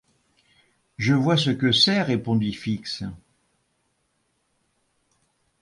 Je 0.97 1.13
vois 1.13 1.37
ce 1.37 1.51
que 1.51 1.71
c’est, 1.71 2.01
répondit 2.01 2.53
Fix. 2.55 3.03